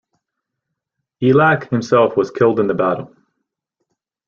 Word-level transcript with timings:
Ellac 1.21 1.69
himself 1.69 2.17
was 2.17 2.31
killed 2.31 2.59
in 2.59 2.65
the 2.65 2.73
battle. 2.73 3.15